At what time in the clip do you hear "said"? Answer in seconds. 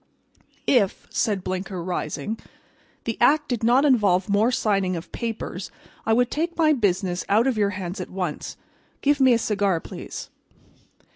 1.11-1.43